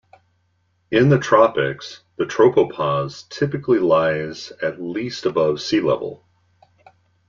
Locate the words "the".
1.09-1.19, 2.17-2.25